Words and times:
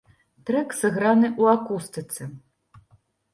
Трэк 0.49 0.69
сыграны 0.77 1.29
ў 1.41 1.43
акустыцы. 1.59 2.29